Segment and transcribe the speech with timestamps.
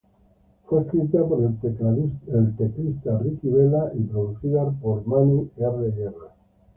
[0.65, 5.91] Fue escrita por el tecladista Ricky Vela y producida por Manny R.
[5.95, 6.33] Guerra.